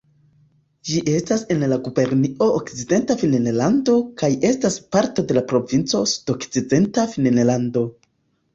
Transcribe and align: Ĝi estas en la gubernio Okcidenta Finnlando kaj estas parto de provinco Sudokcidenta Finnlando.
Ĝi 0.87 1.01
estas 1.11 1.43
en 1.55 1.65
la 1.73 1.77
gubernio 1.87 2.47
Okcidenta 2.61 3.17
Finnlando 3.21 3.99
kaj 4.23 4.31
estas 4.51 4.81
parto 4.97 5.29
de 5.35 5.45
provinco 5.55 6.05
Sudokcidenta 6.15 7.09
Finnlando. 7.17 7.89